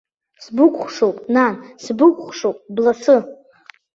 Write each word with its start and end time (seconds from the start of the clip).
Сбыкәхшоуп, 0.43 1.17
нан, 1.33 1.53
сбыкәхшоуп, 1.83 2.57
бласы. 2.75 3.17